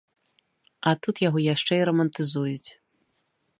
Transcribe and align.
А 0.91 0.93
тут 1.01 1.15
яго 1.27 1.39
яшчэ 1.53 1.73
і 1.81 1.85
рамантызуюць. 1.89 2.69